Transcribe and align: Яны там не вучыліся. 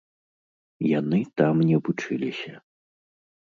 Яны 0.99 1.19
там 1.43 1.55
не 1.69 1.77
вучыліся. 1.89 2.53